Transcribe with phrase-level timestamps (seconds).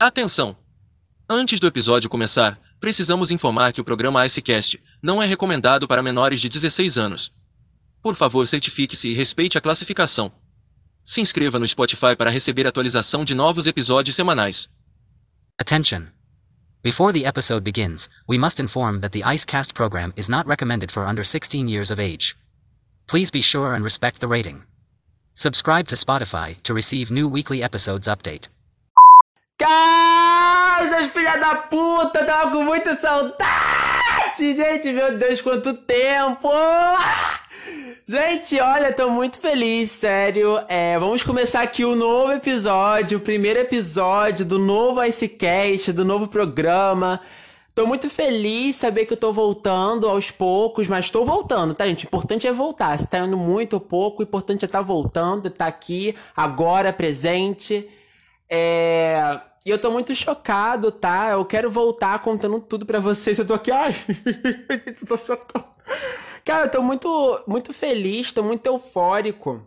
[0.00, 0.56] Atenção!
[1.28, 6.40] Antes do episódio começar, precisamos informar que o programa IceCast não é recomendado para menores
[6.40, 7.32] de 16 anos.
[8.00, 10.30] Por favor, certifique-se e respeite a classificação.
[11.02, 14.68] Se inscreva no Spotify para receber atualização de novos episódios semanais.
[15.60, 16.06] Attention!
[16.80, 21.08] Before the episode begins, we must inform that the IceCast program is not recommended for
[21.08, 22.36] under 16 years of age.
[23.08, 24.62] Please be sure and respect the rating.
[25.34, 28.46] Subscribe to Spotify to receive new weekly episodes update.
[29.58, 34.54] Casas, filha da puta, tava com muita saudade!
[34.54, 36.48] Gente, meu Deus, quanto tempo!
[38.06, 40.60] Gente, olha, tô muito feliz, sério.
[40.68, 46.28] É, vamos começar aqui o novo episódio, o primeiro episódio do novo Icecast, do novo
[46.28, 47.20] programa.
[47.74, 52.04] Tô muito feliz saber que eu tô voltando aos poucos, mas tô voltando, tá, gente?
[52.04, 52.96] O importante é voltar.
[52.96, 57.88] Se tá indo muito ou pouco, o importante é tá voltando, tá aqui, agora, presente.
[58.48, 59.47] É...
[59.68, 61.32] E eu tô muito chocado, tá?
[61.32, 63.38] Eu quero voltar contando tudo pra vocês.
[63.38, 63.94] Eu tô aqui, ai,
[64.86, 65.62] eu tô chocado.
[66.42, 69.60] Cara, eu tô muito, muito feliz, tô muito eufórico.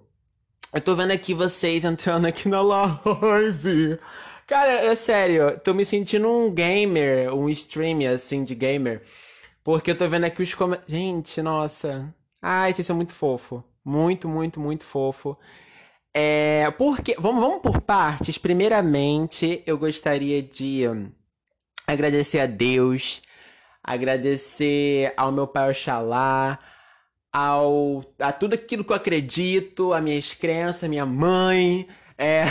[0.73, 3.99] Eu tô vendo aqui vocês entrando aqui na live.
[4.47, 9.03] Cara, é sério, tô me sentindo um gamer, um streamer, assim, de gamer.
[9.63, 10.91] Porque eu tô vendo aqui os comentários.
[10.91, 12.11] Gente, nossa.
[12.41, 13.63] Ai, vocês são muito fofo.
[13.85, 15.37] Muito, muito, muito fofo.
[16.13, 18.37] É, porque, vamos, vamos por partes.
[18.37, 20.83] Primeiramente, eu gostaria de
[21.87, 23.21] agradecer a Deus,
[23.83, 26.59] agradecer ao meu pai Oxalá,
[27.31, 32.43] ao, a tudo aquilo que eu acredito, a minhas crenças, minha mãe, é,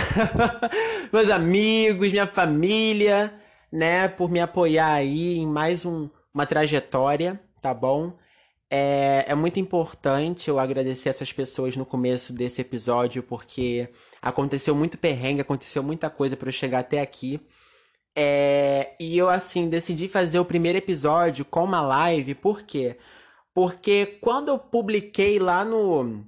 [1.12, 3.33] meus amigos, minha família,
[3.70, 8.14] né, por me apoiar aí em mais um, uma trajetória, tá bom?
[8.71, 13.89] É, é muito importante eu agradecer essas pessoas no começo desse episódio, porque
[14.23, 17.41] aconteceu muito perrengue, aconteceu muita coisa para eu chegar até aqui.
[18.17, 22.97] É, e eu, assim, decidi fazer o primeiro episódio com uma live, por quê?
[23.53, 26.25] Porque quando eu publiquei lá no,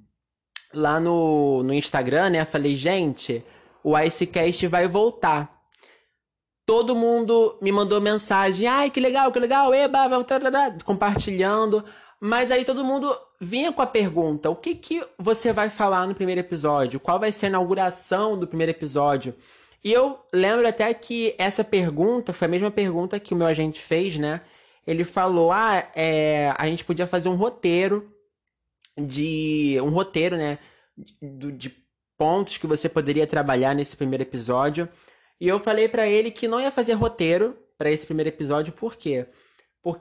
[0.74, 3.44] lá no, no Instagram, né, falei, gente,
[3.84, 5.62] o Icecast vai voltar
[6.66, 10.08] todo mundo me mandou mensagem, ai, que legal, que legal, eba,
[10.84, 11.84] compartilhando.
[12.24, 16.14] Mas aí todo mundo vinha com a pergunta: o que, que você vai falar no
[16.14, 17.00] primeiro episódio?
[17.00, 19.34] Qual vai ser a inauguração do primeiro episódio?
[19.82, 23.80] E eu lembro até que essa pergunta foi a mesma pergunta que o meu agente
[23.80, 24.40] fez, né?
[24.86, 28.08] Ele falou: ah, é, a gente podia fazer um roteiro
[28.96, 29.78] de.
[29.82, 30.60] um roteiro, né?
[31.20, 31.76] De, de
[32.16, 34.88] pontos que você poderia trabalhar nesse primeiro episódio.
[35.40, 38.94] E eu falei para ele que não ia fazer roteiro para esse primeiro episódio, por
[38.94, 39.26] quê?
[39.26, 39.26] porque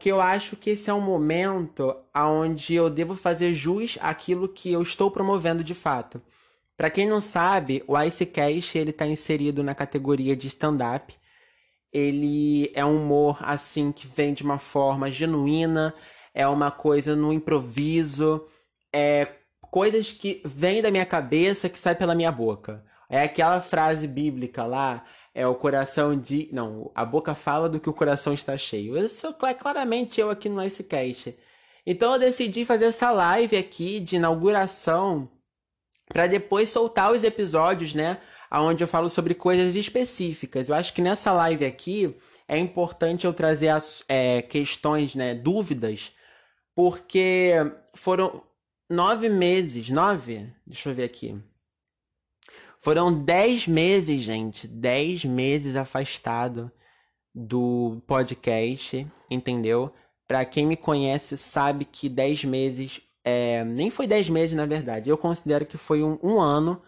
[0.10, 4.82] eu acho que esse é um momento onde eu devo fazer jus àquilo que eu
[4.82, 6.22] estou promovendo de fato.
[6.78, 11.14] Para quem não sabe, o Icecast ele está inserido na categoria de stand-up.
[11.92, 15.94] Ele é um humor assim que vem de uma forma genuína,
[16.34, 18.46] é uma coisa no improviso,
[18.94, 19.28] é
[19.70, 22.84] coisas que vêm da minha cabeça que sai pela minha boca.
[23.10, 25.04] É aquela frase bíblica lá,
[25.34, 26.50] é o coração de.
[26.52, 28.98] Não, a boca fala do que o coração está cheio.
[28.98, 31.36] Isso é claramente eu aqui no Icecast.
[31.86, 35.30] Então eu decidi fazer essa live aqui de inauguração
[36.08, 38.18] para depois soltar os episódios, né?
[38.52, 40.68] Onde eu falo sobre coisas específicas.
[40.68, 42.16] Eu acho que nessa live aqui
[42.48, 45.34] é importante eu trazer as é, questões, né?
[45.34, 46.12] Dúvidas,
[46.76, 47.54] porque
[47.94, 48.44] foram
[48.90, 49.90] nove meses.
[49.90, 50.54] Nove?
[50.68, 51.42] Deixa eu ver aqui.
[52.82, 54.68] Foram 10 meses, gente.
[54.68, 56.72] 10 meses afastado
[57.34, 59.94] do podcast, entendeu?
[60.28, 63.00] Pra quem me conhece, sabe que 10 meses.
[63.24, 65.10] É, nem foi 10 meses, na verdade.
[65.10, 66.82] Eu considero que foi um, um ano,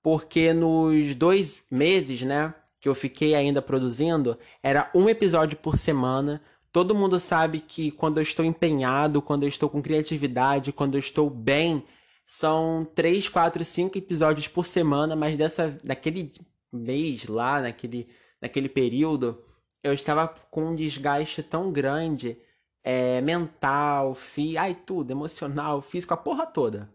[0.00, 2.54] porque nos dois meses, né?
[2.80, 6.40] Que eu fiquei ainda produzindo, era um episódio por semana.
[6.70, 11.00] Todo mundo sabe que quando eu estou empenhado, quando eu estou com criatividade, quando eu
[11.00, 11.84] estou bem
[12.26, 16.32] são três, quatro, cinco episódios por semana, mas dessa daquele
[16.72, 18.08] mês lá, naquele,
[18.40, 19.42] naquele período,
[19.82, 22.38] eu estava com um desgaste tão grande,
[22.82, 26.88] é, mental, fi, ai, tudo, emocional, físico, a porra toda.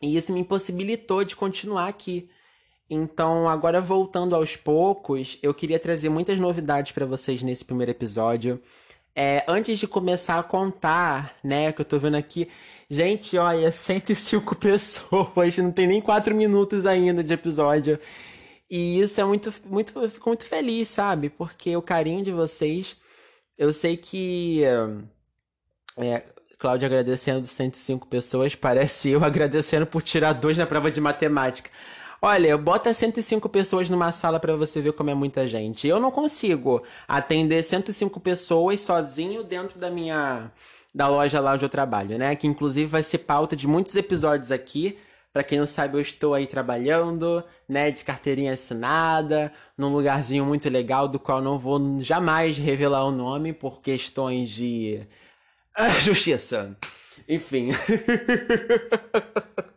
[0.00, 2.28] E isso me impossibilitou de continuar aqui.
[2.90, 8.60] Então, agora voltando aos poucos, eu queria trazer muitas novidades para vocês nesse primeiro episódio.
[9.14, 12.48] É, antes de começar a contar, né, que eu tô vendo aqui,
[12.88, 17.98] gente, olha, 105 pessoas, não tem nem 4 minutos ainda de episódio.
[18.70, 21.28] E isso é muito, muito, eu fico muito feliz, sabe?
[21.28, 22.96] Porque o carinho de vocês,
[23.58, 24.62] eu sei que,
[25.98, 26.24] é,
[26.58, 31.68] Cláudio agradecendo 105 pessoas, parece eu agradecendo por tirar dois na prova de matemática.
[32.24, 35.88] Olha, bota 105 pessoas numa sala para você ver como é muita gente.
[35.88, 40.52] Eu não consigo atender 105 pessoas sozinho dentro da minha
[40.94, 42.36] da loja lá onde eu trabalho, né?
[42.36, 44.96] Que inclusive vai ser pauta de muitos episódios aqui.
[45.32, 50.68] Para quem não sabe, eu estou aí trabalhando, né, de carteirinha assinada, num lugarzinho muito
[50.68, 55.00] legal do qual não vou jamais revelar o nome por questões de
[56.02, 56.76] justiça.
[57.28, 57.70] Enfim.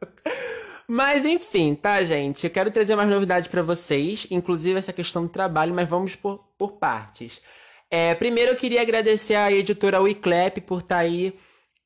[0.88, 2.46] Mas enfim, tá, gente?
[2.46, 6.46] Eu quero trazer mais novidades para vocês, inclusive essa questão do trabalho, mas vamos por,
[6.58, 7.42] por partes.
[7.90, 11.34] É, primeiro eu queria agradecer à editora Wiclap por estar tá aí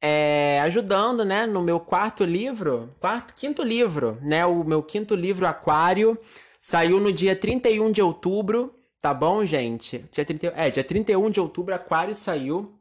[0.02, 5.46] é, ajudando, né, no meu quarto livro, quarto, quinto livro, né, o meu quinto livro
[5.46, 6.18] Aquário,
[6.62, 10.06] saiu no dia 31 de outubro, tá bom, gente?
[10.12, 12.76] Dia 30, é, dia 31 de outubro Aquário saiu.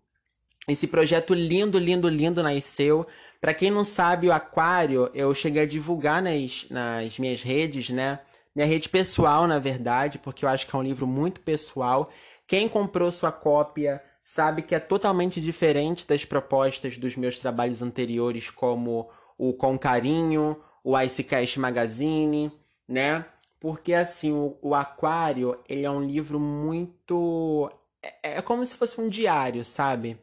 [0.68, 3.06] Esse projeto lindo, lindo, lindo nasceu.
[3.40, 8.20] Para quem não sabe, o Aquário eu cheguei a divulgar nas, nas minhas redes, né?
[8.54, 12.10] Minha rede pessoal, na verdade, porque eu acho que é um livro muito pessoal.
[12.46, 18.50] Quem comprou sua cópia sabe que é totalmente diferente das propostas dos meus trabalhos anteriores,
[18.50, 19.08] como
[19.38, 22.50] o Com Carinho, o Icecast Magazine,
[22.88, 23.24] né?
[23.60, 27.70] Porque assim, o, o Aquário, ele é um livro muito.
[28.02, 30.18] É, é como se fosse um diário, sabe?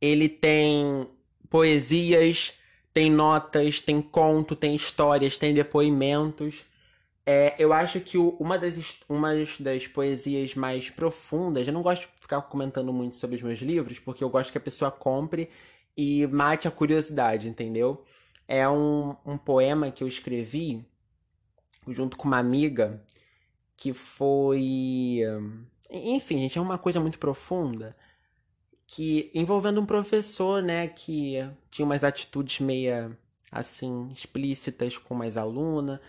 [0.00, 1.08] Ele tem
[1.50, 2.54] poesias,
[2.92, 6.64] tem notas, tem conto, tem histórias, tem depoimentos.
[7.26, 8.78] É, eu acho que uma, das,
[9.08, 9.30] uma
[9.60, 13.98] das poesias mais profundas, eu não gosto de ficar comentando muito sobre os meus livros,
[13.98, 15.48] porque eu gosto que a pessoa compre
[15.96, 18.02] e mate a curiosidade, entendeu?
[18.46, 20.84] É um, um poema que eu escrevi
[21.86, 23.02] junto com uma amiga
[23.76, 25.20] que foi.
[25.90, 27.94] Enfim, gente, é uma coisa muito profunda
[28.88, 31.36] que envolvendo um professor, né, que
[31.70, 33.16] tinha umas atitudes meia
[33.52, 36.00] assim explícitas com mais aluna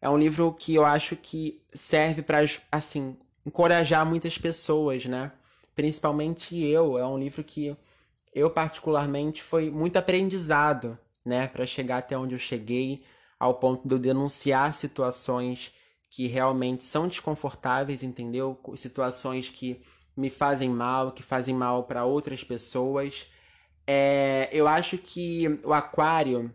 [0.00, 2.38] é um livro que eu acho que serve para,
[2.72, 5.30] assim, encorajar muitas pessoas, né?
[5.76, 6.96] Principalmente eu.
[6.96, 7.76] É um livro que
[8.34, 11.46] eu, particularmente, foi muito aprendizado, né?
[11.48, 13.04] Para chegar até onde eu cheguei,
[13.38, 15.72] ao ponto de eu denunciar situações
[16.08, 18.58] que realmente são desconfortáveis, entendeu?
[18.76, 19.82] Situações que
[20.20, 23.26] me fazem mal, que fazem mal para outras pessoas.
[23.86, 26.54] É, eu acho que o Aquário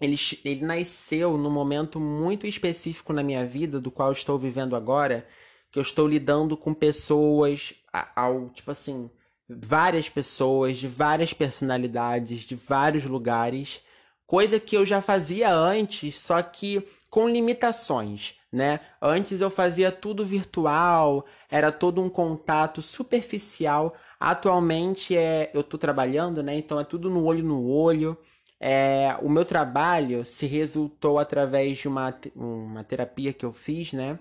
[0.00, 5.26] ele, ele nasceu num momento muito específico na minha vida, do qual estou vivendo agora,
[5.70, 7.74] que eu estou lidando com pessoas,
[8.14, 9.10] ao, tipo assim,
[9.48, 13.80] várias pessoas de várias personalidades, de vários lugares,
[14.26, 18.80] coisa que eu já fazia antes, só que com limitações, né?
[19.00, 23.94] Antes eu fazia tudo virtual, era todo um contato superficial.
[24.18, 26.56] Atualmente é, eu tô trabalhando, né?
[26.56, 28.18] Então é tudo no olho no olho.
[28.58, 34.18] É, o meu trabalho se resultou através de uma, uma terapia que eu fiz, né?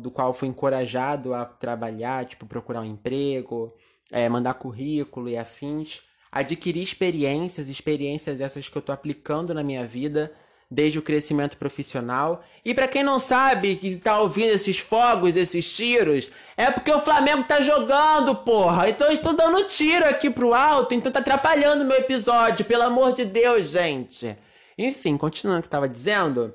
[0.00, 3.72] Do qual fui encorajado a trabalhar, tipo, procurar um emprego,
[4.10, 6.02] é, mandar currículo e afins.
[6.32, 10.32] Adquirir experiências, experiências essas que eu estou aplicando na minha vida
[10.72, 12.42] desde o crescimento profissional.
[12.64, 17.00] E para quem não sabe, que tá ouvindo esses fogos, esses tiros, é porque o
[17.00, 18.88] Flamengo tá jogando, porra.
[18.88, 23.12] Então eu estou dando tiro aqui pro alto, então tá atrapalhando meu episódio, pelo amor
[23.12, 24.34] de Deus, gente.
[24.78, 26.52] Enfim, continuando o que eu tava dizendo.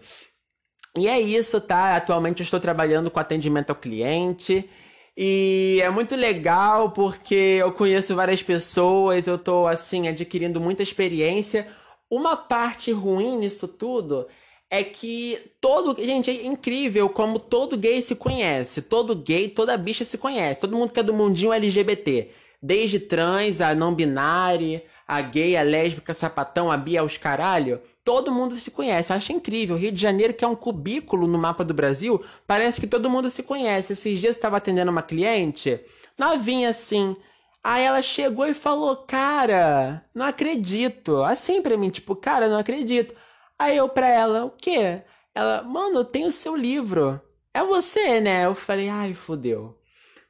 [0.97, 1.95] E é isso, tá?
[1.95, 4.67] Atualmente eu estou trabalhando com atendimento ao cliente.
[5.17, 11.67] E é muito legal porque eu conheço várias pessoas, eu tô assim adquirindo muita experiência
[12.09, 14.27] uma parte ruim nisso tudo
[14.69, 15.95] é que todo.
[16.01, 18.81] Gente, é incrível como todo gay se conhece.
[18.81, 20.59] Todo gay, toda bicha se conhece.
[20.59, 22.31] Todo mundo que é do mundinho LGBT.
[22.61, 27.81] Desde trans, a não binária, a gay, a lésbica, sapatão, a bi, os caralho.
[28.03, 29.11] Todo mundo se conhece.
[29.11, 29.77] Eu acho incrível.
[29.77, 33.29] Rio de Janeiro, que é um cubículo no mapa do Brasil, parece que todo mundo
[33.29, 33.93] se conhece.
[33.93, 35.79] Esses dias estava atendendo uma cliente,
[36.17, 37.15] novinha assim.
[37.63, 41.23] Aí ela chegou e falou, cara, não acredito.
[41.23, 43.13] Assim pra mim, tipo, cara, não acredito.
[43.59, 45.01] Aí eu pra ela, o quê?
[45.33, 47.19] Ela, mano, eu tenho o seu livro.
[47.53, 48.45] É você, né?
[48.45, 49.77] Eu falei, ai, fudeu.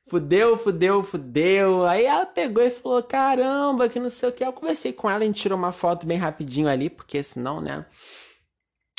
[0.08, 1.86] Fudeu, fudeu, fudeu.
[1.86, 4.44] Aí ela pegou e falou, caramba, que não sei o que.
[4.44, 7.86] Eu conversei com ela, a gente tirou uma foto bem rapidinho ali, porque senão, né?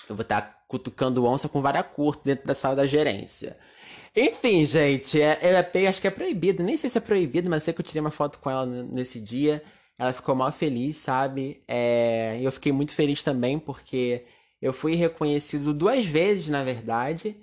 [0.08, 3.56] Eu vou estar tá cutucando onça com vara curta dentro da sala da gerência.
[4.14, 6.62] Enfim, gente, é, é, acho que é proibido.
[6.62, 9.18] Nem sei se é proibido, mas sei que eu tirei uma foto com ela nesse
[9.18, 9.62] dia.
[9.98, 11.62] Ela ficou mal feliz, sabe?
[11.66, 14.24] É, eu fiquei muito feliz também, porque
[14.60, 17.36] eu fui reconhecido duas vezes, na verdade.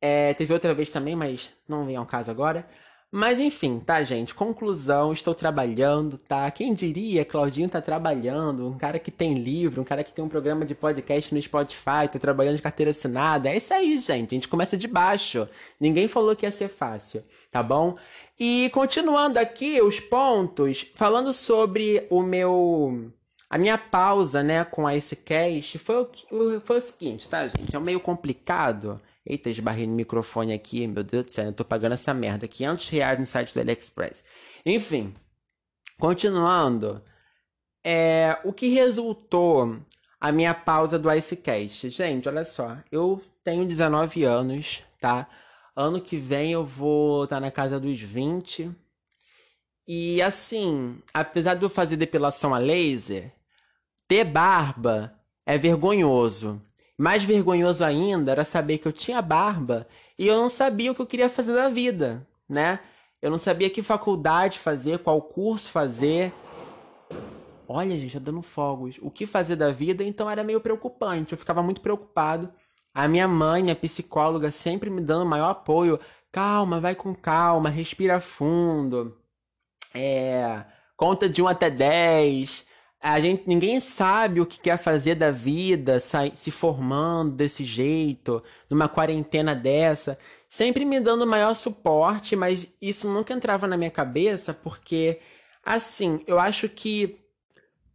[0.00, 2.66] É, teve outra vez também, mas não vem ao caso agora.
[3.12, 4.32] Mas enfim, tá, gente?
[4.32, 6.48] Conclusão, estou trabalhando, tá?
[6.52, 10.28] Quem diria, Claudinho tá trabalhando, um cara que tem livro, um cara que tem um
[10.28, 13.48] programa de podcast no Spotify, tá trabalhando de carteira assinada.
[13.48, 14.32] É isso aí, gente.
[14.32, 15.48] A gente começa de baixo.
[15.80, 17.96] Ninguém falou que ia ser fácil, tá bom?
[18.38, 23.12] E continuando aqui os pontos, falando sobre o meu
[23.50, 27.74] a minha pausa, né, com a Icecast foi o, foi o seguinte, tá, gente?
[27.74, 31.92] É meio complicado Eita, esbarrei no microfone aqui, meu Deus do céu, eu tô pagando
[31.92, 32.48] essa merda.
[32.48, 34.24] 500 reais no site do AliExpress.
[34.64, 35.14] Enfim,
[35.98, 37.02] continuando.
[37.84, 39.78] É, o que resultou
[40.20, 41.90] a minha pausa do Icecast?
[41.90, 42.78] Gente, olha só.
[42.90, 45.28] Eu tenho 19 anos, tá?
[45.76, 48.70] Ano que vem eu vou estar tá na casa dos 20.
[49.86, 53.32] E assim, apesar de eu fazer depilação a laser,
[54.06, 56.62] ter barba é vergonhoso.
[57.00, 59.88] Mais vergonhoso ainda era saber que eu tinha barba
[60.18, 62.78] e eu não sabia o que eu queria fazer da vida, né?
[63.22, 66.30] Eu não sabia que faculdade fazer, qual curso fazer.
[67.66, 68.98] Olha, gente, tá dando fogos.
[69.00, 71.32] O que fazer da vida, então era meio preocupante.
[71.32, 72.52] Eu ficava muito preocupado.
[72.92, 75.98] A minha mãe, minha psicóloga, sempre me dando maior apoio.
[76.30, 79.16] Calma, vai com calma, respira fundo.
[79.94, 80.66] É,
[80.98, 82.68] conta de 1 até 10
[83.02, 85.98] a gente ninguém sabe o que quer fazer da vida,
[86.34, 93.32] se formando desse jeito, numa quarentena dessa, sempre me dando maior suporte, mas isso nunca
[93.32, 95.18] entrava na minha cabeça, porque
[95.64, 97.18] assim, eu acho que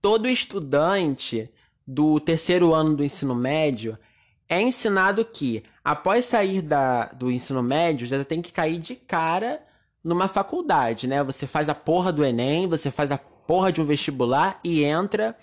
[0.02, 1.50] todo estudante
[1.86, 3.98] do terceiro ano do ensino médio
[4.50, 9.62] é ensinado que após sair da, do ensino médio já tem que cair de cara
[10.04, 11.24] numa faculdade, né?
[11.24, 15.38] Você faz a porra do Enem, você faz a porra de um vestibular e entra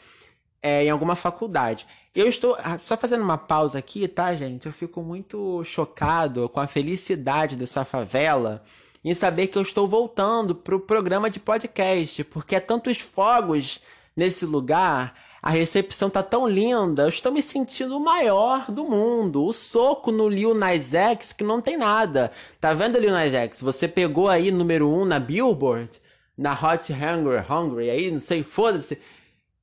[0.62, 1.87] é, em alguma faculdade.
[2.14, 4.66] Eu estou ah, só fazendo uma pausa aqui, tá, gente?
[4.66, 8.62] Eu fico muito chocado com a felicidade dessa favela
[9.04, 13.80] em saber que eu estou voltando pro programa de podcast, porque é tantos fogos
[14.14, 19.44] nesse lugar, a recepção tá tão linda, eu estou me sentindo o maior do mundo.
[19.44, 22.30] O soco no Lil Nas X que não tem nada.
[22.61, 23.61] Tá vendo, Lil Nas X?
[23.61, 25.90] Você pegou aí número 1 um na Billboard?
[26.37, 28.99] Na Hot Hunger, Hungry, aí, não sei, foda-se.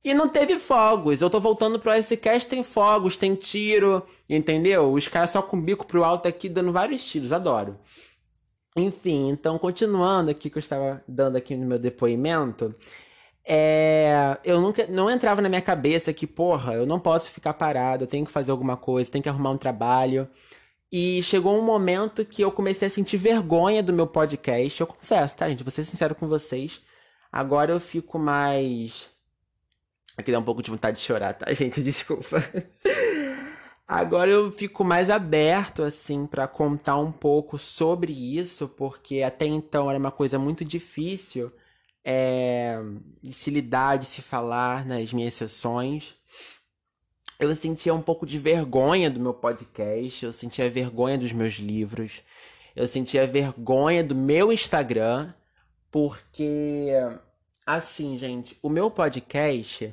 [0.02, 1.20] E não teve fogos.
[1.20, 4.92] Eu tô voltando pro S-Cast, tem fogos, tem tiro, entendeu?
[4.92, 7.78] Os caras só com o bico pro alto aqui dando vários tiros, adoro.
[8.76, 12.74] Enfim, então continuando aqui que eu estava dando aqui no meu depoimento,
[13.44, 18.04] é, eu nunca não entrava na minha cabeça que, porra, eu não posso ficar parado,
[18.04, 20.28] eu tenho que fazer alguma coisa, tenho que arrumar um trabalho.
[20.92, 24.80] E chegou um momento que eu comecei a sentir vergonha do meu podcast.
[24.80, 25.62] Eu confesso, tá, gente?
[25.62, 26.82] Vou ser sincero com vocês.
[27.30, 29.08] Agora eu fico mais.
[30.16, 31.80] Aqui dá um pouco de vontade de chorar, tá, gente?
[31.80, 32.42] Desculpa.
[33.86, 39.88] Agora eu fico mais aberto, assim, para contar um pouco sobre isso, porque até então
[39.88, 41.52] era uma coisa muito difícil
[42.04, 42.80] é,
[43.22, 46.14] de se lidar, de se falar nas minhas sessões
[47.40, 52.20] eu sentia um pouco de vergonha do meu podcast, eu sentia vergonha dos meus livros,
[52.76, 55.32] eu sentia vergonha do meu Instagram,
[55.90, 56.90] porque
[57.66, 59.92] assim, gente, o meu podcast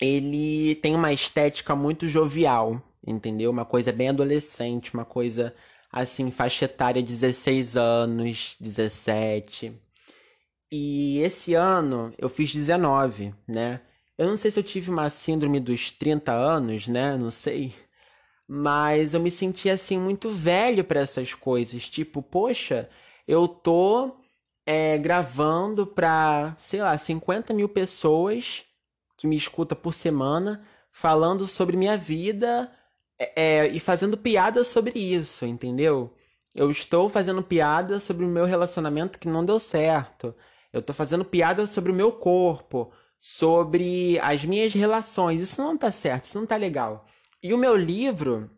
[0.00, 3.50] ele tem uma estética muito jovial, entendeu?
[3.50, 5.54] Uma coisa bem adolescente, uma coisa
[5.90, 9.72] assim, faixa etária 16 anos, 17.
[10.70, 13.80] E esse ano eu fiz 19, né?
[14.18, 17.16] Eu não sei se eu tive uma síndrome dos 30 anos, né?
[17.16, 17.74] Não sei.
[18.48, 21.88] Mas eu me senti assim muito velho para essas coisas.
[21.88, 22.88] Tipo, poxa,
[23.28, 24.16] eu tô
[24.64, 28.64] é, gravando pra, sei lá, 50 mil pessoas
[29.16, 32.70] que me escuta por semana, falando sobre minha vida
[33.18, 36.14] é, é, e fazendo piada sobre isso, entendeu?
[36.54, 40.34] Eu estou fazendo piada sobre o meu relacionamento que não deu certo.
[40.72, 45.40] Eu estou fazendo piada sobre o meu corpo sobre as minhas relações.
[45.40, 47.06] Isso não tá certo, isso não tá legal.
[47.42, 48.50] E o meu livro,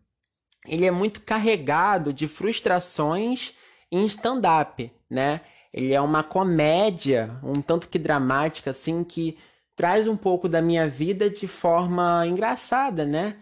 [0.66, 3.54] ele é muito carregado de frustrações
[3.90, 5.40] em stand-up, né?
[5.72, 9.36] Ele é uma comédia, um tanto que dramática, assim, que
[9.76, 13.36] traz um pouco da minha vida de forma engraçada, né?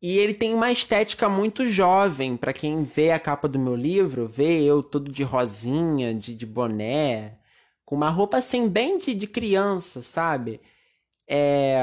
[0.00, 2.36] E ele tem uma estética muito jovem.
[2.36, 6.46] Para quem vê a capa do meu livro, vê eu todo de rosinha, de, de
[6.46, 7.38] boné,
[7.86, 10.60] com uma roupa assim, bem de, de criança, sabe?
[11.26, 11.80] É.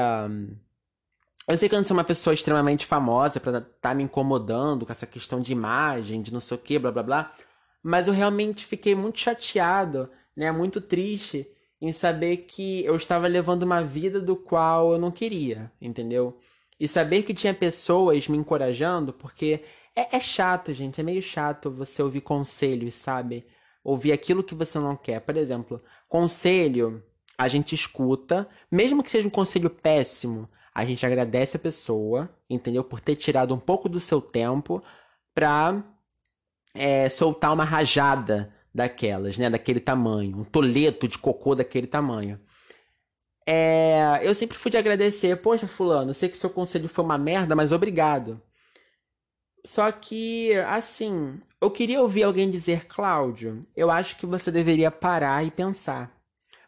[1.48, 4.86] Eu sei que eu não sou uma pessoa extremamente famosa pra estar tá me incomodando
[4.86, 7.34] com essa questão de imagem, de não sei o que, blá blá blá.
[7.82, 10.52] Mas eu realmente fiquei muito chateado, né?
[10.52, 11.46] Muito triste
[11.80, 16.38] em saber que eu estava levando uma vida do qual eu não queria, entendeu?
[16.78, 19.62] E saber que tinha pessoas me encorajando, porque
[19.96, 23.46] é, é chato, gente, é meio chato você ouvir conselhos, sabe?
[23.84, 25.20] Ouvir aquilo que você não quer.
[25.20, 27.02] Por exemplo, conselho,
[27.36, 32.82] a gente escuta, mesmo que seja um conselho péssimo, a gente agradece a pessoa, entendeu?
[32.82, 34.82] Por ter tirado um pouco do seu tempo
[35.34, 35.84] pra
[36.74, 39.48] é, soltar uma rajada daquelas, né?
[39.50, 42.40] Daquele tamanho, um toleto de cocô daquele tamanho.
[43.46, 47.54] É, eu sempre fui de agradecer, poxa, fulano, sei que seu conselho foi uma merda,
[47.54, 48.40] mas obrigado.
[49.66, 55.44] Só que, assim, eu queria ouvir alguém dizer, Cláudio, eu acho que você deveria parar
[55.44, 56.12] e pensar.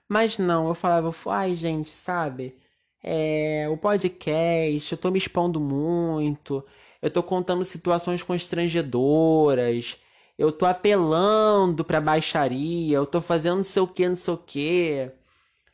[0.08, 2.58] Mas não, eu falava, ai, gente, sabe?
[3.02, 6.64] É, o podcast, eu tô me expondo muito,
[7.02, 9.96] eu tô contando situações constrangedoras,
[10.38, 14.38] eu tô apelando pra baixaria, eu tô fazendo não sei o que, não sei o
[14.38, 15.10] que.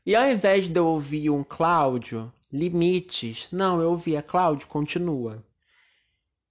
[0.07, 5.45] E ao invés de eu ouvir um Cláudio, limites, não, eu ouvia Cláudio, continua.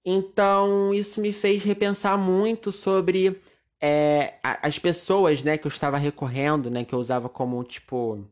[0.04, 3.40] Então isso me fez repensar muito sobre
[3.80, 8.24] é, as pessoas, né, que eu estava recorrendo, né, que eu usava como tipo,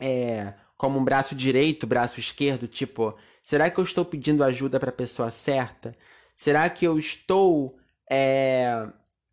[0.00, 4.90] é, como um braço direito, braço esquerdo, tipo, será que eu estou pedindo ajuda para
[4.90, 5.94] a pessoa certa?
[6.34, 7.76] Será que eu estou
[8.10, 8.88] é,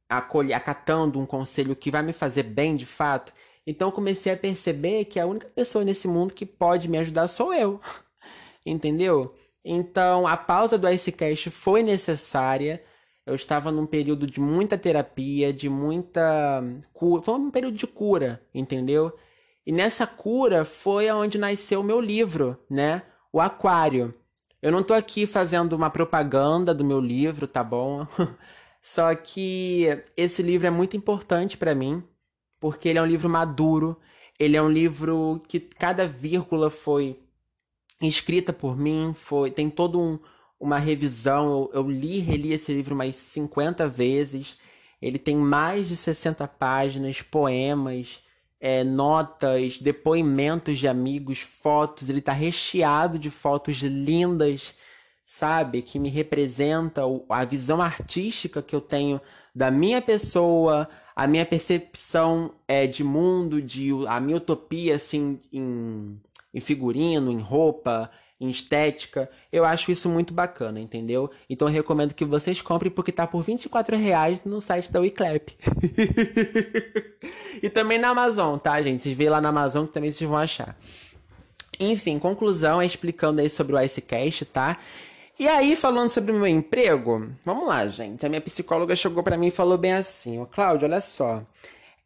[0.09, 3.33] acatando um conselho que vai me fazer bem de fato?
[3.65, 7.53] Então comecei a perceber que a única pessoa nesse mundo que pode me ajudar sou
[7.53, 7.81] eu.
[8.65, 9.33] Entendeu?
[9.69, 12.81] Então a pausa do Icecast foi necessária.
[13.25, 17.21] Eu estava num período de muita terapia, de muita cura.
[17.21, 19.13] Foi um período de cura, entendeu?
[19.65, 23.03] E nessa cura foi onde nasceu o meu livro, né?
[23.33, 24.13] O Aquário.
[24.61, 28.07] Eu não tô aqui fazendo uma propaganda do meu livro, tá bom?
[28.81, 32.01] Só que esse livro é muito importante para mim,
[32.57, 33.99] porque ele é um livro maduro,
[34.39, 37.19] ele é um livro que cada vírgula foi
[38.01, 40.19] escrita por mim, foi tem todo um,
[40.59, 41.69] uma revisão.
[41.73, 44.57] Eu, eu li e reli esse livro mais 50 vezes.
[45.01, 48.21] Ele tem mais de 60 páginas, poemas,
[48.59, 52.09] é, notas, depoimentos de amigos, fotos.
[52.09, 54.73] Ele está recheado de fotos lindas,
[55.23, 55.81] sabe?
[55.81, 59.21] Que me representa a visão artística que eu tenho
[59.53, 66.19] da minha pessoa, a minha percepção é, de mundo, de a minha utopia assim em,
[66.53, 69.29] em figurino, em roupa, em estética.
[69.51, 71.29] Eu acho isso muito bacana, entendeu?
[71.49, 75.49] Então eu recomendo que vocês comprem porque tá por 24 reais no site da Wiclap.
[77.61, 79.03] e também na Amazon, tá, gente?
[79.03, 80.77] Vocês veem lá na Amazon que também vocês vão achar.
[81.79, 84.77] Enfim, conclusão é explicando aí sobre o Icecast, tá?
[85.39, 88.25] E aí, falando sobre o meu emprego, vamos lá, gente.
[88.25, 91.43] A minha psicóloga chegou para mim e falou bem assim: Ô, Cláudio, olha só.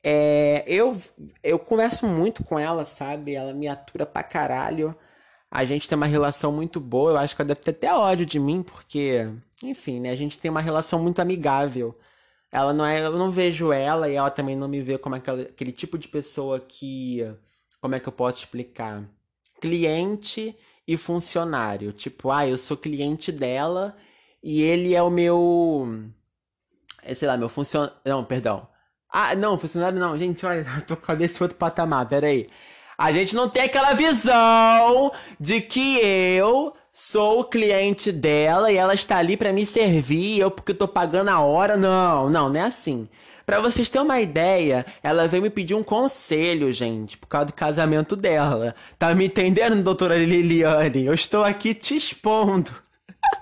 [0.03, 0.99] É, eu,
[1.43, 3.35] eu converso muito com ela, sabe?
[3.35, 4.95] Ela me atura pra caralho.
[5.49, 7.11] A gente tem uma relação muito boa.
[7.11, 9.27] Eu acho que ela deve ter até ódio de mim, porque,
[9.63, 10.09] enfim, né?
[10.11, 11.97] A gente tem uma relação muito amigável.
[12.51, 13.05] Ela não é.
[13.05, 16.07] Eu não vejo ela e ela também não me vê como aquela, aquele tipo de
[16.07, 17.19] pessoa que.
[17.81, 19.03] Como é que eu posso explicar?
[19.61, 20.55] Cliente
[20.87, 21.93] e funcionário.
[21.93, 23.95] Tipo, ah, eu sou cliente dela
[24.43, 25.87] e ele é o meu.
[27.03, 27.95] É, sei lá, meu funcionário.
[28.05, 28.67] Não, perdão.
[29.11, 30.17] Ah, não, funcionário não.
[30.17, 32.47] Gente, olha, tô com a cabeça em outro patamar, peraí.
[32.97, 38.93] A gente não tem aquela visão de que eu sou o cliente dela e ela
[38.93, 41.75] está ali para me servir, eu porque tô pagando a hora.
[41.75, 43.09] Não, não, não é assim.
[43.45, 47.53] Para vocês terem uma ideia, ela veio me pedir um conselho, gente, por causa do
[47.53, 48.75] casamento dela.
[48.99, 51.05] Tá me entendendo, doutora Liliane?
[51.05, 52.71] Eu estou aqui te expondo.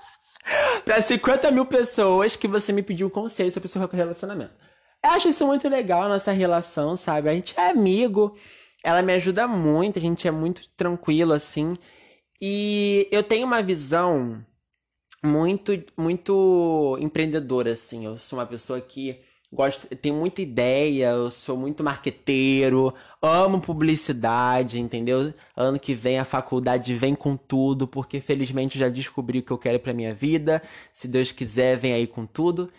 [0.85, 4.68] para 50 mil pessoas que você me pediu um conselho sobre o seu relacionamento.
[5.03, 7.29] Eu acho isso muito legal, nossa relação, sabe?
[7.29, 8.35] A gente é amigo,
[8.83, 11.75] ela me ajuda muito, a gente é muito tranquilo, assim.
[12.41, 14.45] E eu tenho uma visão
[15.23, 18.05] muito, muito empreendedora, assim.
[18.05, 24.79] Eu sou uma pessoa que gosto, tenho muita ideia, eu sou muito marqueteiro, amo publicidade,
[24.79, 25.33] entendeu?
[25.55, 29.57] Ano que vem a faculdade vem com tudo, porque felizmente já descobri o que eu
[29.57, 30.61] quero para minha vida.
[30.93, 32.71] Se Deus quiser, vem aí com tudo.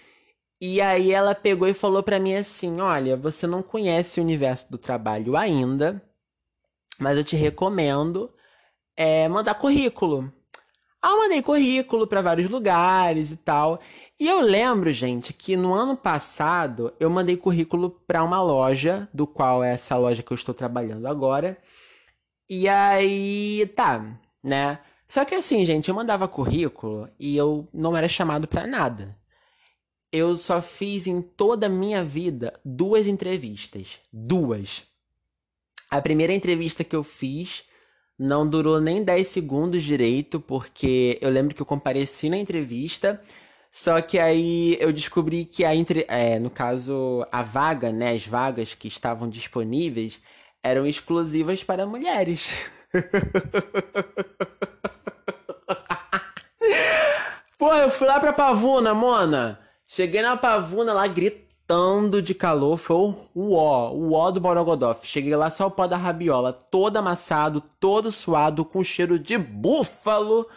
[0.61, 4.71] E aí ela pegou e falou para mim assim: "Olha, você não conhece o universo
[4.71, 6.03] do trabalho ainda,
[6.99, 8.31] mas eu te recomendo
[8.97, 10.33] é, mandar currículo.
[11.03, 13.81] Ah, mandei currículo para vários lugares e tal.
[14.19, 19.27] E eu lembro, gente, que no ano passado eu mandei currículo para uma loja, do
[19.27, 21.57] qual é essa loja que eu estou trabalhando agora.
[22.49, 24.81] E aí, tá, né?
[25.09, 29.17] Só que assim, gente, eu mandava currículo e eu não era chamado para nada.
[30.13, 33.99] Eu só fiz em toda a minha vida duas entrevistas.
[34.13, 34.83] Duas.
[35.91, 37.65] A primeira entrevista que eu fiz
[38.19, 43.21] não durou nem 10 segundos direito, porque eu lembro que eu compareci na entrevista,
[43.73, 48.27] Só que aí eu descobri que a entre, é, no caso a vaga, né, as
[48.27, 50.21] vagas que estavam disponíveis
[50.63, 52.53] eram exclusivas para mulheres.
[57.59, 59.59] Pô, eu fui lá pra Pavuna, Mona.
[59.93, 62.79] Cheguei na Pavuna lá gritando de calor.
[62.79, 64.97] Foi o ó, o ó do Borogodó.
[65.03, 70.49] Cheguei lá só o pó da rabiola, todo amassado, todo suado, com cheiro de búfalo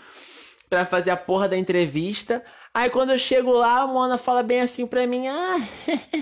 [0.69, 2.43] pra fazer a porra da entrevista.
[2.71, 5.57] Aí quando eu chego lá, a Mona fala bem assim pra mim: Ah,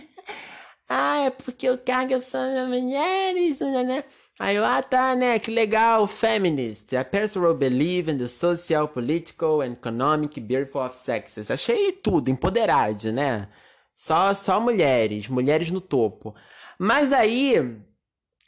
[0.88, 4.06] ah é porque o cargo são mulheres, né?
[4.40, 5.38] Aí eu, ah tá, né?
[5.40, 6.96] Que legal, feminist.
[6.96, 11.52] A personal belief in the social, political and economic birth of sexes.
[11.52, 13.48] Achei tudo, empoderado, né?
[13.96, 16.34] Só, só mulheres, mulheres no topo.
[16.80, 17.80] Mas aí,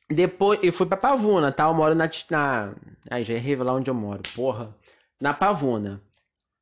[0.09, 1.65] depois, eu fui pra Pavuna, tá?
[1.65, 2.09] Eu moro na.
[2.29, 2.73] na
[3.09, 4.75] aí já ia revelar onde eu moro, porra.
[5.21, 6.01] Na Pavuna.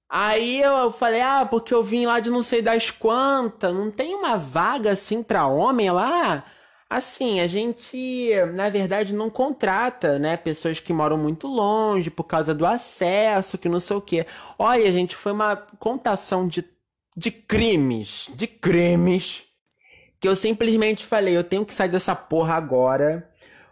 [0.10, 4.14] Aí eu falei, ah, porque eu vim lá de não sei das quantas, não tem
[4.14, 6.44] uma vaga assim pra homem lá?
[6.92, 12.54] Assim, a gente, na verdade, não contrata, né, pessoas que moram muito longe por causa
[12.54, 14.26] do acesso, que não sei o quê.
[14.60, 16.66] Olha, gente, foi uma contação de,
[17.16, 19.44] de crimes, de crimes,
[20.20, 23.32] que eu simplesmente falei, eu tenho que sair dessa porra agora.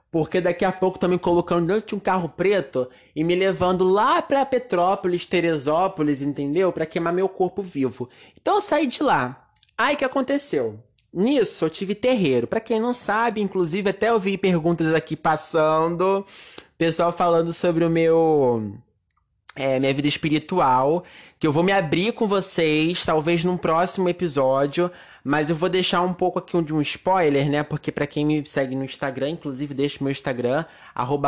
[0.10, 3.84] Porque daqui a pouco estão me colocando dentro de um carro preto e me levando
[3.84, 6.72] lá pra Petrópolis, Teresópolis, entendeu?
[6.72, 8.10] Pra queimar meu corpo vivo.
[8.40, 9.50] Então eu saí de lá.
[9.78, 10.82] Aí que aconteceu?
[11.14, 12.48] Nisso eu tive terreiro.
[12.48, 16.26] Para quem não sabe, inclusive até eu vi perguntas aqui passando,
[16.78, 18.74] pessoal falando sobre o meu
[19.56, 21.04] é, minha vida espiritual,
[21.40, 24.90] que eu vou me abrir com vocês, talvez num próximo episódio,
[25.24, 27.64] mas eu vou deixar um pouco aqui de um spoiler, né?
[27.64, 30.64] Porque para quem me segue no Instagram, inclusive deixa meu Instagram,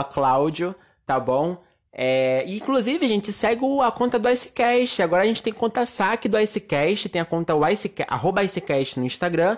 [0.03, 0.73] Cláudio,
[1.05, 1.61] tá bom?
[1.93, 5.01] É, inclusive, a gente segue a conta do Icecast.
[5.01, 9.05] Agora a gente tem conta saque do Icecast, tem a conta Icecast, arroba Icecast no
[9.05, 9.57] Instagram.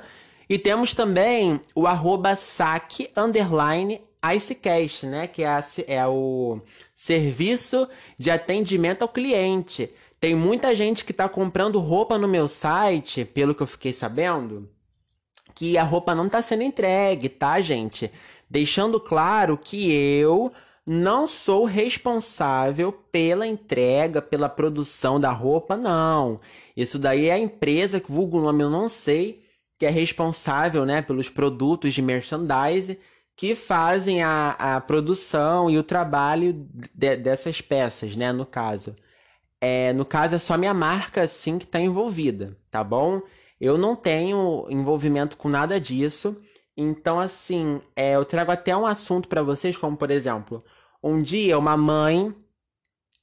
[0.50, 4.02] E temos também o arroba saque underline
[4.36, 5.28] Icecast, né?
[5.28, 6.60] Que é, a, é o
[6.96, 9.90] serviço de atendimento ao cliente.
[10.20, 14.70] Tem muita gente que está comprando roupa no meu site, pelo que eu fiquei sabendo,
[15.54, 18.10] que a roupa não está sendo entregue, tá, gente?
[18.50, 20.52] Deixando claro que eu
[20.86, 26.40] não sou responsável pela entrega, pela produção da roupa, não.
[26.76, 29.44] Isso daí é a empresa, que vulgo o nome eu não sei,
[29.80, 33.00] que é responsável, né, pelos produtos de merchandise
[33.36, 36.54] que fazem a, a produção e o trabalho
[36.94, 38.96] de, dessas peças, né, no caso.
[39.60, 43.22] É, no caso, é só minha marca, sim, que está envolvida, tá bom?
[43.60, 46.36] Eu não tenho envolvimento com nada disso.
[46.76, 50.64] Então, assim, é, eu trago até um assunto para vocês, como por exemplo,
[51.04, 52.34] um dia uma mãe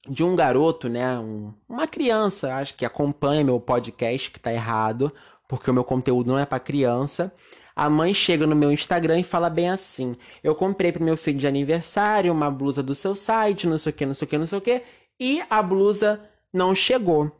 [0.09, 5.13] de um garoto, né, um, uma criança, acho que acompanha meu podcast, que tá errado,
[5.49, 7.33] porque o meu conteúdo não é para criança.
[7.75, 11.39] A mãe chega no meu Instagram e fala bem assim: Eu comprei pro meu filho
[11.39, 14.39] de aniversário uma blusa do seu site, não sei o que, não sei o que,
[14.39, 14.83] não sei o que,
[15.19, 16.21] e a blusa
[16.53, 17.31] não chegou.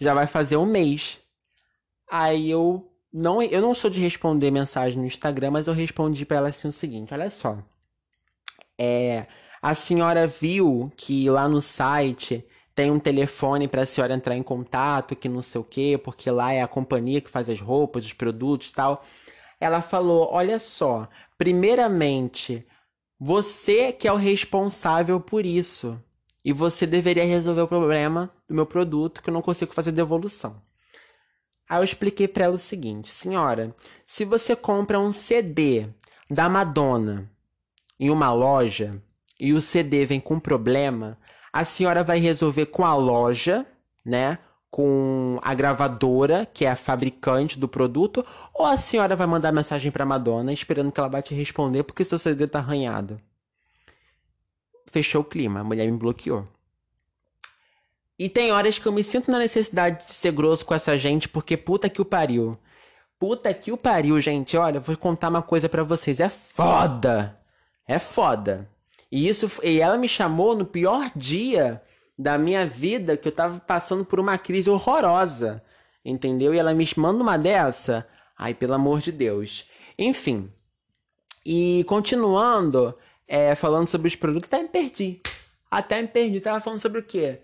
[0.00, 1.18] Já vai fazer um mês.
[2.10, 6.38] Aí eu não, eu não sou de responder mensagem no Instagram, mas eu respondi para
[6.38, 7.58] ela assim o seguinte: olha só.
[8.78, 9.26] É,
[9.60, 14.42] a senhora viu que lá no site tem um telefone para a senhora entrar em
[14.42, 18.04] contato, que não sei o quê, porque lá é a companhia que faz as roupas,
[18.04, 19.04] os produtos tal.
[19.60, 22.66] Ela falou: olha só, primeiramente,
[23.18, 26.00] você que é o responsável por isso.
[26.44, 30.62] E você deveria resolver o problema do meu produto que eu não consigo fazer devolução.
[31.68, 33.74] Aí eu expliquei para ela o seguinte: senhora,
[34.06, 35.88] se você compra um CD
[36.30, 37.30] da Madonna
[38.00, 39.02] em uma loja
[39.38, 41.18] e o CD vem com problema,
[41.52, 43.66] a senhora vai resolver com a loja,
[44.04, 44.38] né?
[44.70, 49.90] Com a gravadora, que é a fabricante do produto, ou a senhora vai mandar mensagem
[49.90, 53.20] para Madonna esperando que ela vai te responder porque seu CD tá arranhado?
[54.90, 56.46] Fechou o clima, a mulher me bloqueou.
[58.18, 61.28] E tem horas que eu me sinto na necessidade de ser grosso com essa gente,
[61.28, 62.58] porque puta que o pariu.
[63.18, 64.56] Puta que o pariu, gente.
[64.56, 66.18] Olha, vou contar uma coisa para vocês.
[66.18, 67.38] É foda.
[67.86, 68.68] É foda.
[69.10, 71.82] E isso e ela me chamou no pior dia
[72.18, 75.62] da minha vida, que eu tava passando por uma crise horrorosa.
[76.04, 76.52] Entendeu?
[76.54, 78.06] E ela me manda uma dessa.
[78.36, 79.64] Ai, pelo amor de Deus.
[79.98, 80.52] Enfim.
[81.46, 82.94] E continuando,
[83.26, 85.20] é, falando sobre os produtos, até me perdi.
[85.70, 86.40] Até me perdi.
[86.40, 87.40] Tava falando sobre o quê?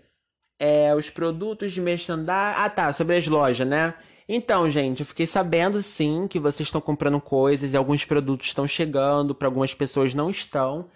[0.57, 2.31] É, os produtos de merchandising.
[2.31, 3.93] Ah, tá, sobre as lojas, né?
[4.27, 8.67] Então, gente, eu fiquei sabendo sim que vocês estão comprando coisas e alguns produtos estão
[8.67, 10.89] chegando, para algumas pessoas não estão.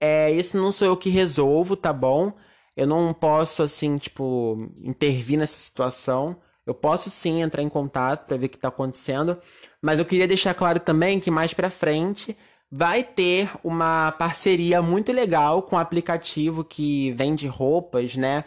[0.00, 2.32] É, isso não sou eu que resolvo, tá bom?
[2.76, 6.36] Eu não posso, assim, tipo, intervir nessa situação.
[6.66, 9.38] Eu posso sim entrar em contato para ver o que está acontecendo,
[9.80, 12.36] mas eu queria deixar claro também que mais para frente
[12.70, 18.44] vai ter uma parceria muito legal com um aplicativo que vende roupas, né?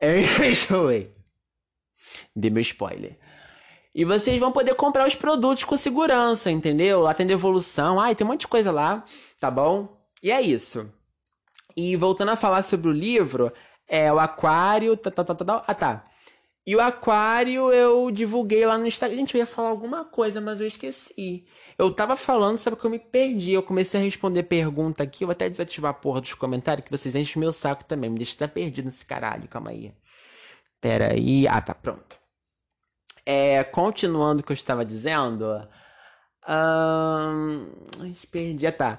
[0.00, 1.16] Eu ver.
[2.34, 3.18] Dê meu spoiler.
[3.94, 7.00] E vocês vão poder comprar os produtos com segurança, entendeu?
[7.00, 9.02] Lá tem devolução, ai, tem um monte de coisa lá,
[9.40, 9.88] tá bom?
[10.22, 10.92] E é isso.
[11.74, 13.50] E voltando a falar sobre o livro,
[13.88, 14.96] é o Aquário.
[14.96, 16.04] Tá, tá, tá, tá, ah, tá.
[16.66, 19.18] E o Aquário eu divulguei lá no Instagram.
[19.18, 21.46] Gente, eu ia falar alguma coisa, mas eu esqueci.
[21.78, 23.52] Eu tava falando, sabe que eu me perdi.
[23.52, 25.22] Eu comecei a responder pergunta aqui.
[25.22, 28.10] Eu vou até desativar a porra dos comentários, que vocês enchem meu saco também.
[28.10, 29.46] Me deixa até perdido nesse caralho.
[29.48, 29.94] Calma aí.
[30.80, 31.46] Pera aí.
[31.46, 32.18] Ah, tá, pronto.
[33.24, 35.46] É, continuando o que eu estava dizendo.
[36.48, 37.70] Hum,
[38.30, 38.66] perdi.
[38.66, 38.98] Ah, tá.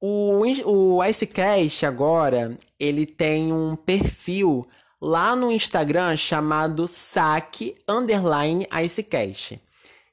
[0.00, 4.66] O, o Icecast agora, ele tem um perfil
[5.02, 9.60] lá no Instagram chamado saque underline Icecast,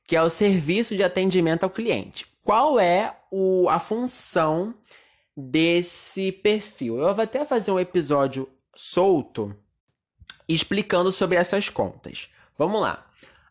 [0.07, 2.25] que é o serviço de atendimento ao cliente.
[2.43, 4.73] Qual é o, a função
[5.37, 6.97] desse perfil?
[6.97, 9.55] Eu vou até fazer um episódio solto
[10.47, 12.27] explicando sobre essas contas.
[12.57, 13.05] Vamos lá.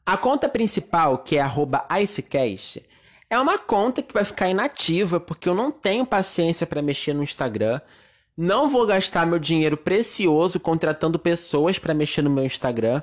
[0.04, 1.44] A conta principal, que é
[2.00, 2.84] @icecast,
[3.30, 7.22] é uma conta que vai ficar inativa porque eu não tenho paciência para mexer no
[7.22, 7.80] Instagram.
[8.40, 13.02] Não vou gastar meu dinheiro precioso contratando pessoas para mexer no meu Instagram,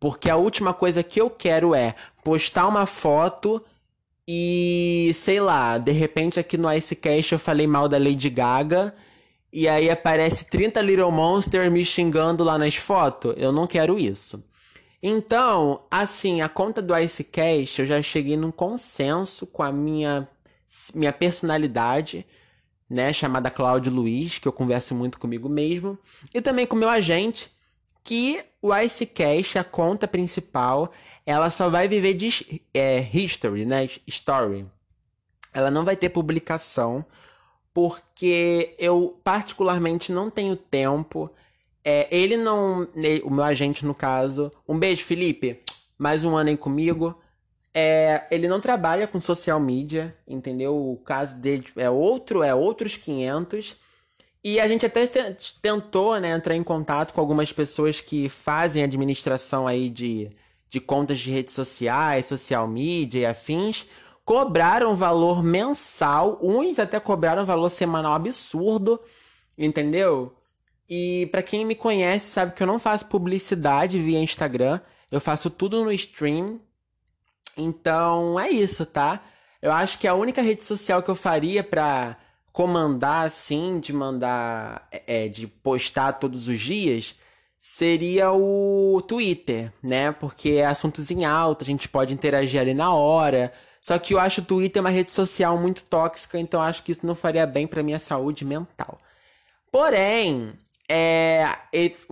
[0.00, 3.64] porque a última coisa que eu quero é postar uma foto
[4.26, 8.92] e, sei lá, de repente aqui no Icecast eu falei mal da Lady Gaga
[9.52, 13.36] e aí aparece 30 Little Monster me xingando lá nas fotos.
[13.36, 14.42] Eu não quero isso.
[15.00, 20.26] Então, assim, a conta do Icecast, eu já cheguei num consenso com a minha,
[20.92, 22.26] minha personalidade,
[22.92, 25.98] né, chamada Cláudio Luiz, que eu converso muito comigo mesmo,
[26.32, 27.50] e também com meu agente,
[28.04, 30.92] que o Icecast, a conta principal,
[31.24, 34.66] ela só vai viver de é, history, né, story.
[35.54, 37.04] Ela não vai ter publicação,
[37.72, 41.30] porque eu particularmente não tenho tempo
[41.84, 42.86] é, ele não.
[43.24, 44.52] o meu agente, no caso.
[44.68, 45.60] Um beijo, Felipe.
[45.98, 47.18] Mais um ano aí comigo.
[47.74, 50.76] É, ele não trabalha com social media, entendeu?
[50.76, 53.76] O caso dele é outro, é outros 500.
[54.44, 55.06] E a gente até
[55.62, 60.30] tentou, né, entrar em contato com algumas pessoas que fazem administração aí de,
[60.68, 63.86] de contas de redes sociais, social media e afins.
[64.24, 69.00] Cobraram valor mensal, uns até cobraram valor semanal absurdo,
[69.56, 70.36] entendeu?
[70.88, 74.80] E para quem me conhece sabe que eu não faço publicidade via Instagram,
[75.10, 76.60] eu faço tudo no stream.
[77.56, 79.20] Então é isso, tá?
[79.60, 82.16] Eu acho que a única rede social que eu faria para
[82.52, 87.14] comandar assim, de mandar, é, de postar todos os dias,
[87.60, 90.12] seria o Twitter, né?
[90.12, 93.52] Porque é assuntos em alta, a gente pode interagir ali na hora.
[93.80, 97.06] Só que eu acho o Twitter uma rede social muito tóxica, então acho que isso
[97.06, 98.98] não faria bem para minha saúde mental.
[99.70, 100.52] Porém,
[100.88, 101.46] é,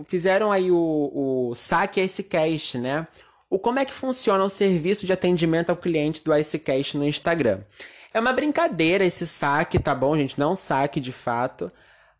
[0.05, 3.07] fizeram aí o, o saque Icecast, né?
[3.51, 7.59] O como é que funciona o serviço de atendimento ao cliente do Icecast no Instagram?
[8.13, 10.39] É uma brincadeira esse saque, tá bom, gente?
[10.39, 11.69] Não saque de fato,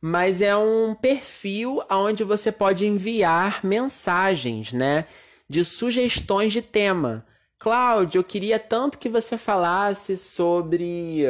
[0.02, 5.06] mas é um perfil onde você pode enviar mensagens, né?
[5.48, 7.26] De sugestões de tema.
[7.58, 11.24] Cláudio, eu queria tanto que você falasse sobre.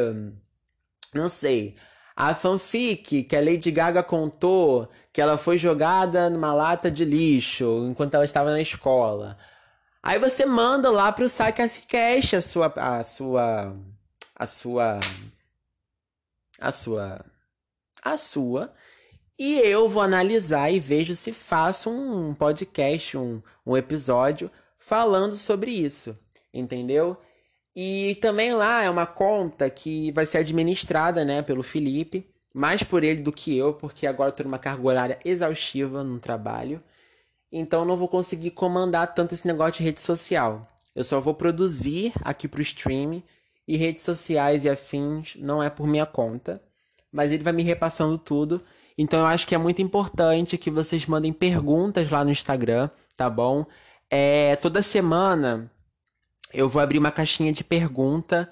[1.14, 1.76] Não sei
[2.16, 7.88] a fanfic que a Lady Gaga contou que ela foi jogada numa lata de lixo
[7.90, 9.38] enquanto ela estava na escola.
[10.04, 13.76] Aí você manda lá pro Saicast a sua a sua
[14.36, 15.00] a sua
[16.60, 17.26] a sua
[18.04, 18.74] a sua
[19.38, 25.72] e eu vou analisar e vejo se faço um podcast, um, um episódio falando sobre
[25.72, 26.18] isso,
[26.54, 27.18] entendeu?
[27.76, 33.04] E também lá é uma conta que vai ser administrada, né, pelo Felipe, mais por
[33.04, 36.84] ele do que eu, porque agora eu tô numa carga horária exaustiva no trabalho.
[37.52, 40.68] Então não vou conseguir comandar tanto esse negócio de rede social.
[40.96, 43.22] Eu só vou produzir aqui pro stream
[43.68, 46.62] e redes sociais e afins não é por minha conta,
[47.12, 48.62] mas ele vai me repassando tudo.
[48.98, 53.30] Então eu acho que é muito importante que vocês mandem perguntas lá no Instagram, tá
[53.30, 53.66] bom?
[54.10, 55.72] É, toda semana
[56.54, 58.52] eu vou abrir uma caixinha de pergunta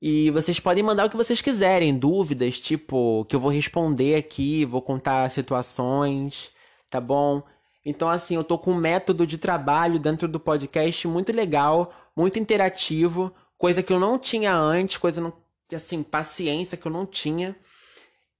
[0.00, 4.64] e vocês podem mandar o que vocês quiserem, dúvidas, tipo, que eu vou responder aqui,
[4.64, 6.50] vou contar situações,
[6.88, 7.42] tá bom?
[7.88, 12.38] Então, assim, eu tô com um método de trabalho dentro do podcast muito legal, muito
[12.38, 15.32] interativo, coisa que eu não tinha antes, coisa não,
[15.72, 17.56] assim, paciência que eu não tinha.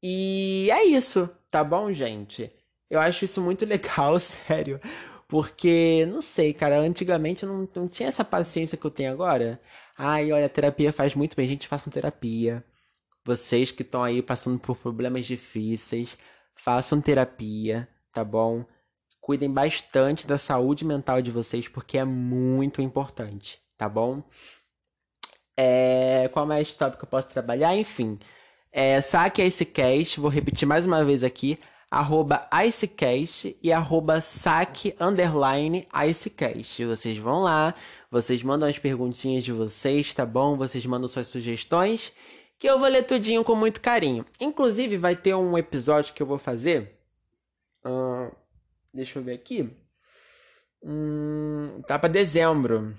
[0.02, 2.52] E é isso, tá bom, gente?
[2.90, 4.78] Eu acho isso muito legal, sério.
[5.26, 9.58] Porque, não sei, cara, antigamente eu não, não tinha essa paciência que eu tenho agora.
[9.96, 12.62] Ai, olha, terapia faz muito bem, gente, façam terapia.
[13.24, 16.18] Vocês que estão aí passando por problemas difíceis,
[16.54, 18.66] façam terapia, tá bom?
[19.28, 24.22] Cuidem bastante da saúde mental de vocês, porque é muito importante, tá bom?
[25.54, 27.76] É, qual mais tópico eu posso trabalhar?
[27.76, 28.18] Enfim,
[28.72, 31.58] é, saque Icecast, vou repetir mais uma vez aqui,
[31.90, 36.86] arroba Icecast e arroba saque underline Icecast.
[36.86, 37.74] Vocês vão lá,
[38.10, 40.56] vocês mandam as perguntinhas de vocês, tá bom?
[40.56, 42.14] Vocês mandam suas sugestões,
[42.58, 44.24] que eu vou ler tudinho com muito carinho.
[44.40, 46.98] Inclusive, vai ter um episódio que eu vou fazer.
[47.84, 48.34] Uh,
[48.92, 49.70] deixa eu ver aqui.
[50.82, 52.96] Hum, tá pra dezembro.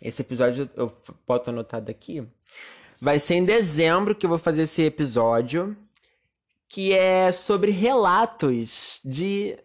[0.00, 0.96] Esse episódio eu
[1.26, 2.26] boto anotado aqui.
[3.00, 5.76] Vai ser em dezembro que eu vou fazer esse episódio,
[6.68, 9.58] que é sobre relatos de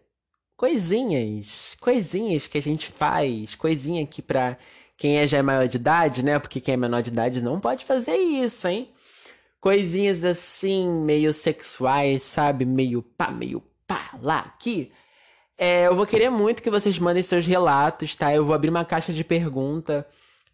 [0.56, 4.56] coisinhas, coisinhas que a gente faz, coisinha que pra
[4.96, 6.38] quem é já é maior de idade, né?
[6.38, 8.90] Porque quem é menor de idade não pode fazer isso, hein?
[9.60, 12.64] Coisinhas assim, meio sexuais, sabe?
[12.64, 14.92] Meio pá, meio pá, lá, aqui.
[15.56, 18.34] É, eu vou querer muito que vocês mandem seus relatos, tá?
[18.34, 20.06] Eu vou abrir uma caixa de pergunta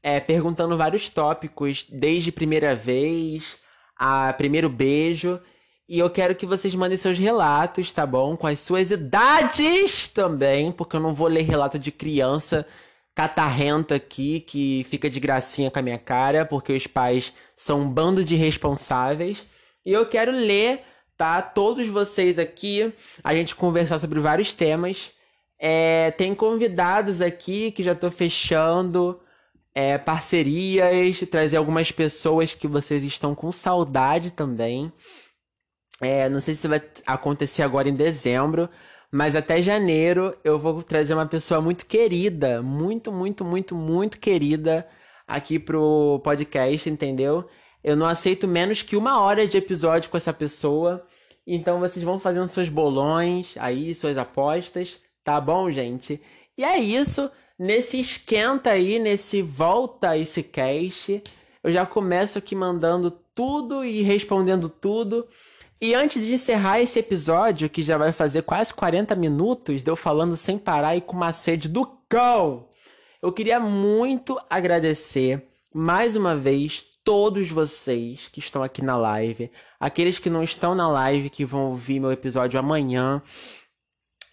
[0.02, 3.58] é, perguntando vários tópicos, desde primeira vez
[3.96, 5.40] a primeiro beijo.
[5.88, 8.36] E eu quero que vocês mandem seus relatos, tá bom?
[8.36, 12.66] Com as suas idades também, porque eu não vou ler relato de criança
[13.14, 17.90] catarrenta aqui que fica de gracinha com a minha cara, porque os pais são um
[17.90, 19.44] bando de responsáveis.
[19.84, 20.82] E eu quero ler,
[21.20, 21.42] tá?
[21.42, 25.12] Todos vocês aqui, a gente conversar sobre vários temas.
[25.58, 29.20] É, tem convidados aqui que já tô fechando
[29.74, 34.90] é, parcerias, trazer algumas pessoas que vocês estão com saudade também.
[36.00, 38.66] É, não sei se vai acontecer agora em dezembro,
[39.12, 44.88] mas até janeiro eu vou trazer uma pessoa muito querida, muito, muito, muito, muito querida
[45.28, 47.46] aqui pro podcast, entendeu?
[47.82, 51.06] Eu não aceito menos que uma hora de episódio com essa pessoa.
[51.46, 56.20] Então vocês vão fazendo seus bolões aí, suas apostas, tá bom, gente?
[56.56, 57.30] E é isso.
[57.58, 61.22] Nesse esquenta aí, nesse volta esse cast,
[61.62, 65.26] eu já começo aqui mandando tudo e respondendo tudo.
[65.80, 69.96] E antes de encerrar esse episódio, que já vai fazer quase 40 minutos, de eu
[69.96, 72.68] falando sem parar e com uma sede do cão,
[73.22, 80.18] eu queria muito agradecer mais uma vez todos vocês que estão aqui na live, aqueles
[80.18, 83.22] que não estão na live, que vão ouvir meu episódio amanhã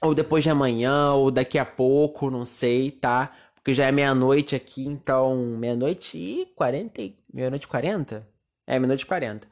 [0.02, 3.32] ou depois de amanhã, ou daqui a pouco, não sei, tá?
[3.56, 5.36] Porque já é meia-noite aqui, então.
[5.36, 7.02] Meia-noite e quarenta.
[7.34, 8.28] Meia-noite e quarenta?
[8.66, 9.48] É, meia-noite e quarenta.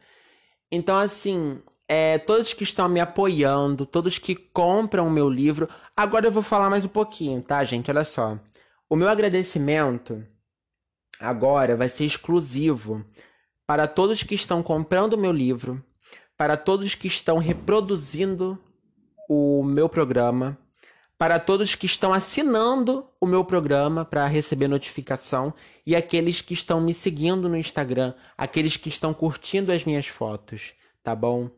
[0.72, 5.68] Então, assim, é, todos que estão me apoiando, todos que compram o meu livro.
[5.96, 7.90] Agora eu vou falar mais um pouquinho, tá, gente?
[7.90, 8.40] Olha só.
[8.90, 10.24] O meu agradecimento
[11.20, 13.06] agora vai ser exclusivo
[13.66, 15.84] para todos que estão comprando o meu livro,
[16.38, 18.60] para todos que estão reproduzindo
[19.28, 20.58] o meu programa,
[21.18, 25.54] para todos que estão assinando o meu programa para receber notificação
[25.86, 30.74] e aqueles que estão me seguindo no Instagram, aqueles que estão curtindo as minhas fotos,
[31.02, 31.50] tá bom?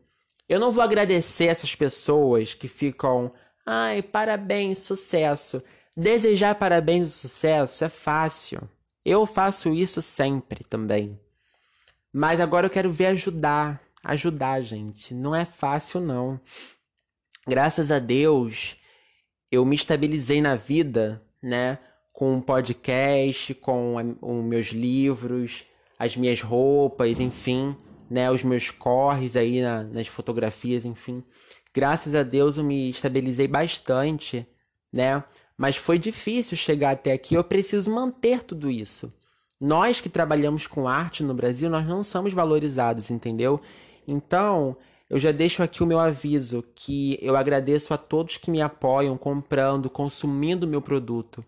[0.48, 3.32] Eu não vou agradecer essas pessoas que ficam,
[3.66, 5.62] ai, parabéns, sucesso.
[5.94, 8.60] Desejar parabéns e sucesso é fácil.
[9.04, 11.18] Eu faço isso sempre também.
[12.12, 15.14] Mas agora eu quero ver ajudar, ajudar, gente.
[15.14, 16.40] Não é fácil não
[17.48, 18.76] graças a Deus,
[19.50, 21.78] eu me estabilizei na vida, né?
[22.12, 25.64] Com um podcast, com os meus livros,
[25.98, 27.74] as minhas roupas, enfim,
[28.10, 28.30] né?
[28.30, 31.24] Os meus corres aí na, nas fotografias, enfim.
[31.72, 34.46] Graças a Deus eu me estabilizei bastante,
[34.92, 35.24] né?
[35.58, 37.34] Mas foi difícil chegar até aqui.
[37.34, 39.12] Eu preciso manter tudo isso.
[39.60, 43.60] Nós que trabalhamos com arte no Brasil, nós não somos valorizados, entendeu?
[44.06, 44.76] Então,
[45.10, 49.18] eu já deixo aqui o meu aviso que eu agradeço a todos que me apoiam
[49.18, 51.44] comprando, consumindo meu produto,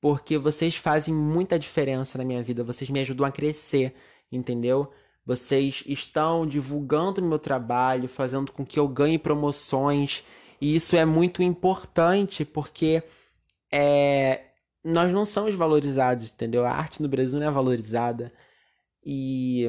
[0.00, 3.94] porque vocês fazem muita diferença na minha vida, vocês me ajudam a crescer,
[4.30, 4.90] entendeu?
[5.24, 10.22] Vocês estão divulgando meu trabalho, fazendo com que eu ganhe promoções,
[10.60, 13.02] e isso é muito importante porque
[13.76, 14.44] é,
[14.84, 16.64] nós não somos valorizados, entendeu?
[16.64, 18.32] A arte no Brasil não é valorizada
[19.04, 19.66] e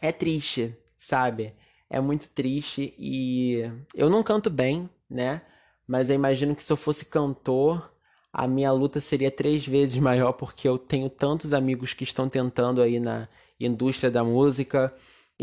[0.00, 1.54] é triste, sabe?
[1.92, 5.42] é muito triste e eu não canto bem, né?
[5.86, 7.92] Mas eu imagino que se eu fosse cantor,
[8.32, 12.80] a minha luta seria três vezes maior porque eu tenho tantos amigos que estão tentando
[12.80, 13.28] aí na
[13.60, 14.92] indústria da música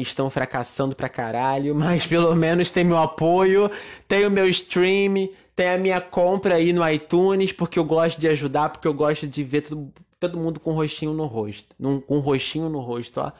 [0.02, 3.70] estão fracassando pra caralho, mas pelo menos tem meu apoio,
[4.08, 8.28] tem o meu stream, tem a minha compra aí no iTunes, porque eu gosto de
[8.28, 11.76] ajudar, porque eu gosto de ver todo, todo mundo com um rostinho no rosto.
[11.78, 13.32] Num, com um rostinho no rosto, ó.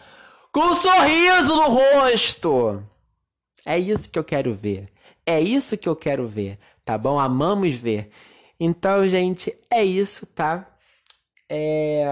[0.52, 2.84] Com um sorriso no rosto!
[3.66, 4.90] É isso que eu quero ver.
[5.26, 7.20] É isso que eu quero ver, tá bom?
[7.20, 8.10] Amamos ver.
[8.60, 10.68] Então, gente, é isso, tá?
[11.48, 12.04] É...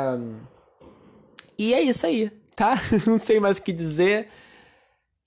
[1.58, 2.82] E é isso aí, tá?
[3.06, 4.28] Não sei mais o que dizer.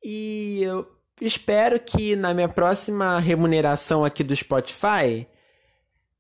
[0.05, 0.87] E eu
[1.21, 5.27] espero que na minha próxima remuneração aqui do Spotify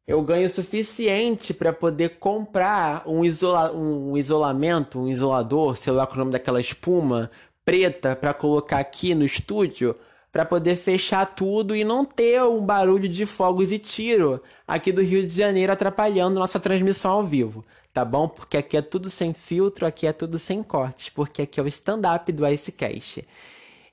[0.07, 6.07] eu ganhe o suficiente para poder comprar um, isola um isolamento, um isolador, sei lá
[6.07, 7.31] qual é o nome daquela espuma
[7.65, 9.97] preta para colocar aqui no estúdio
[10.33, 15.03] para poder fechar tudo e não ter um barulho de fogos e tiro aqui do
[15.03, 18.29] Rio de Janeiro atrapalhando nossa transmissão ao vivo, tá bom?
[18.29, 21.67] Porque aqui é tudo sem filtro, aqui é tudo sem cortes, porque aqui é o
[21.67, 23.27] stand-up do Icecast.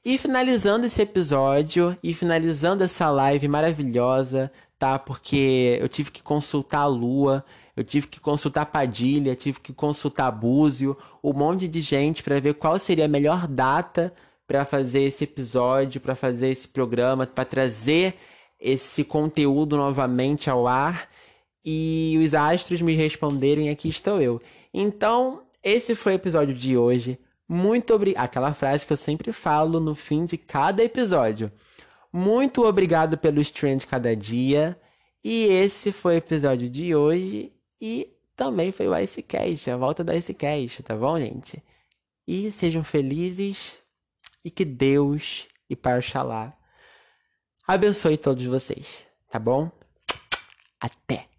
[0.05, 4.97] E finalizando esse episódio e finalizando essa live maravilhosa, tá?
[4.97, 7.43] Porque eu tive que consultar a Lua,
[7.75, 12.53] eu tive que consultar Padilha, tive que consultar Búzio, um monte de gente para ver
[12.53, 14.13] qual seria a melhor data
[14.47, 18.15] para fazer esse episódio, para fazer esse programa, para trazer
[18.59, 21.09] esse conteúdo novamente ao ar
[21.69, 24.41] e os astros me responderem aqui estou eu.
[24.73, 27.19] Então, esse foi o episódio de hoje.
[27.45, 28.23] Muito obrigado.
[28.23, 31.51] Aquela frase que eu sempre falo no fim de cada episódio.
[32.11, 34.79] Muito obrigado pelo stream de cada dia.
[35.21, 37.51] E esse foi o episódio de hoje.
[37.81, 41.61] E também foi o Icecast, a volta do Icecast, tá bom, gente?
[42.25, 43.77] E sejam felizes
[44.41, 46.57] e que Deus e Pai Oxalá
[47.67, 49.69] abençoe todos vocês, tá bom?
[50.79, 51.36] Até!